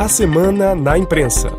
[0.00, 1.50] A Semana na Imprensa.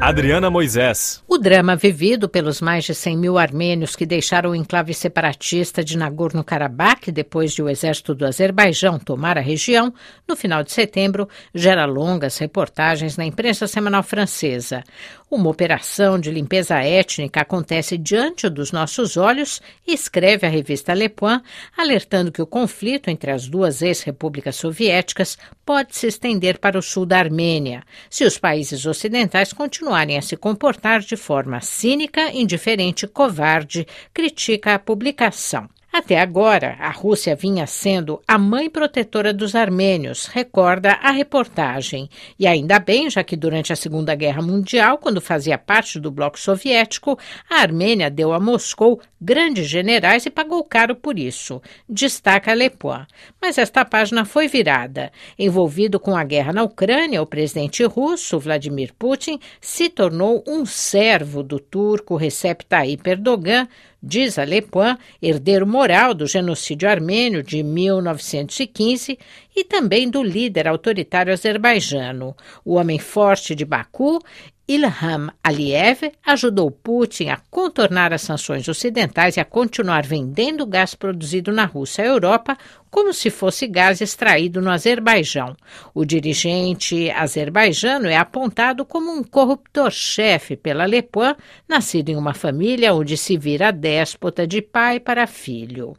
[0.00, 1.23] Adriana Moisés.
[1.34, 5.98] O drama vivido pelos mais de 100 mil armênios que deixaram o enclave separatista de
[5.98, 9.92] Nagorno-Karabakh depois de o exército do Azerbaijão tomar a região,
[10.28, 14.84] no final de setembro, gera longas reportagens na imprensa semanal francesa.
[15.28, 21.42] Uma operação de limpeza étnica acontece diante dos nossos olhos, escreve a revista Le Point,
[21.76, 27.04] alertando que o conflito entre as duas ex-repúblicas soviéticas pode se estender para o sul
[27.04, 33.08] da Armênia, se os países ocidentais continuarem a se comportar de forma cínica, indiferente e
[33.08, 35.66] covarde, critica a publicação.
[35.96, 42.10] Até agora, a Rússia vinha sendo a mãe protetora dos armênios, recorda a reportagem.
[42.36, 46.36] E ainda bem, já que durante a Segunda Guerra Mundial, quando fazia parte do bloco
[46.36, 47.16] soviético,
[47.48, 53.06] a Armênia deu a Moscou grandes generais e pagou caro por isso, destaca Lepoin.
[53.40, 55.12] Mas esta página foi virada.
[55.38, 61.40] Envolvido com a guerra na Ucrânia, o presidente russo, Vladimir Putin, se tornou um servo
[61.40, 63.68] do turco Recep Tayyip Erdogan,
[64.06, 69.18] diz a Lepoin, herdeiro moral do genocídio armênio de 1915
[69.56, 72.36] e também do líder autoritário azerbaijano.
[72.64, 74.18] O homem forte de Baku
[74.66, 81.52] Ilham Aliyev ajudou Putin a contornar as sanções ocidentais e a continuar vendendo gás produzido
[81.52, 82.56] na Rússia à Europa
[82.90, 85.54] como se fosse gás extraído no Azerbaijão.
[85.92, 91.36] O dirigente azerbaijano é apontado como um corruptor-chefe pela Le Pen,
[91.68, 95.94] nascido em uma família onde se vira déspota de pai para filho.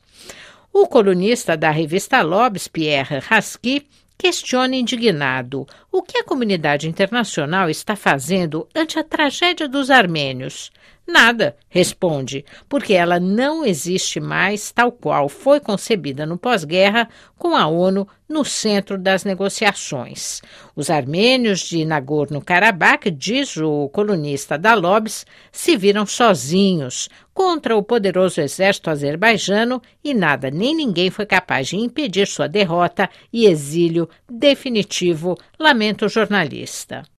[0.73, 7.95] O colunista da revista Lobes, Pierre Rasky, questiona indignado o que a comunidade internacional está
[7.95, 10.71] fazendo ante a tragédia dos armênios.
[11.07, 17.67] Nada, responde, porque ela não existe mais tal qual foi concebida no pós-guerra, com a
[17.67, 20.41] ONU no centro das negociações.
[20.75, 28.41] Os armênios de Nagorno-Karabakh, diz o colunista da Lobes, se viram sozinhos contra o poderoso
[28.41, 35.37] exército azerbaijano e nada nem ninguém foi capaz de impedir sua derrota e exílio definitivo,
[35.59, 37.03] lamenta o jornalista.